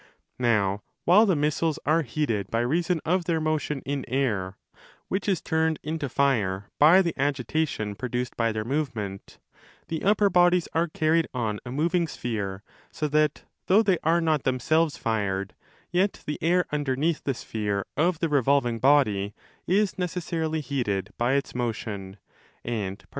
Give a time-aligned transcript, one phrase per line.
[0.39, 4.57] Now while the missiles are heated by reason of their motion in air,
[5.09, 9.37] which is turned into fire by the agitation produced by their movement,'
[9.89, 14.41] the upper bodies are carried on a moving sphere, so that, though they are not
[14.41, 15.53] themselves fired,
[15.91, 19.35] yet the air underneath 30 the sphere of the revolving body
[19.67, 22.97] is necessarily heated by its * i.